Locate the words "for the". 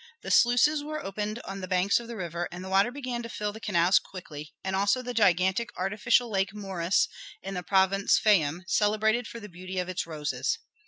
9.27-9.47